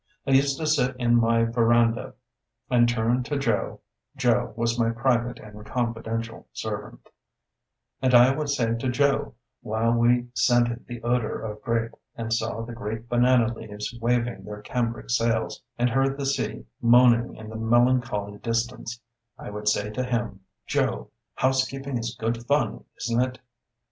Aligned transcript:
I 0.25 0.31
used 0.31 0.57
to 0.57 0.65
sit 0.65 0.95
in 0.95 1.13
my 1.15 1.43
verandah 1.43 2.15
and 2.71 2.89
turn 2.89 3.21
to 3.21 3.37
Joe 3.37 3.81
(Joe 4.17 4.51
was 4.55 4.79
my 4.79 4.89
private 4.89 5.37
and 5.37 5.63
confidential 5.63 6.47
servant), 6.53 7.07
and 8.01 8.15
I 8.15 8.33
would 8.35 8.49
say 8.49 8.73
to 8.75 8.89
Joe, 8.89 9.35
while 9.61 9.93
we 9.93 10.29
scented 10.33 10.87
the 10.87 11.03
odour 11.03 11.41
of 11.41 11.61
grape, 11.61 11.91
and 12.15 12.33
saw 12.33 12.63
the 12.63 12.73
great 12.73 13.09
banana 13.09 13.53
leaves 13.53 13.95
waving 14.01 14.43
their 14.43 14.63
cambric 14.63 15.11
sails, 15.11 15.61
and 15.77 15.87
heard 15.91 16.17
the 16.17 16.25
sea 16.25 16.65
moaning 16.81 17.35
in 17.35 17.49
the 17.49 17.55
melancholy 17.55 18.39
distance, 18.39 18.99
I 19.37 19.51
would 19.51 19.67
say 19.67 19.91
to 19.91 20.03
him, 20.03 20.39
"Joe, 20.65 21.11
housekeeping 21.35 21.99
is 21.99 22.17
good 22.19 22.43
fun, 22.47 22.85
isn't 22.97 23.21
it?" 23.21 23.39